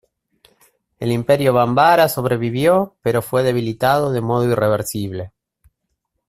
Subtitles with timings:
[0.97, 5.31] El Imperio Bambara sobrevivió pero fue debilitado de modo irreversible.